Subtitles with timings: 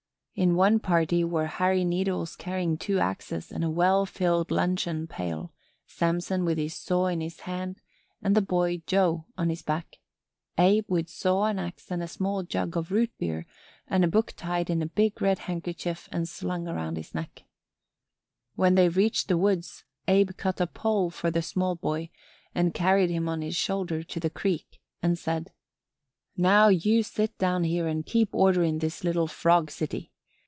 [0.33, 5.53] In one party were Harry Needles carrying two axes and a well filled luncheon pail;
[5.85, 7.79] Samson with a saw in his hand
[8.23, 9.97] and the boy Joe on his back;
[10.57, 13.45] Abe with saw and ax and a small jug of root beer
[13.87, 17.43] and a book tied in a big red handkerchief and slung around his neck.
[18.55, 22.09] When they reached the woods Abe cut a pole for the small boy
[22.55, 25.51] and carried him on his shoulder to the creek and said:
[26.35, 30.07] "Now you sit down here and keep order in this little frog city.